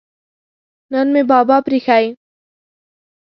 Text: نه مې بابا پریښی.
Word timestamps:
نه 0.91 0.99
مې 1.11 1.21
بابا 1.31 1.57
پریښی. 1.67 2.05